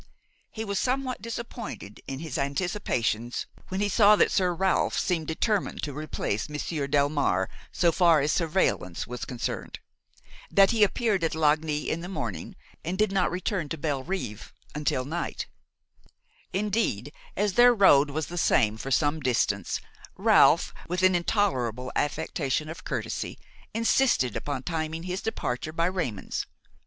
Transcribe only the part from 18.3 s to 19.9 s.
same for some distance,